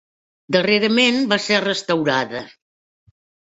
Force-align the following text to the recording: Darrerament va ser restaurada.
Darrerament 0.55 1.19
va 1.35 1.39
ser 1.45 1.61
restaurada. 1.67 2.45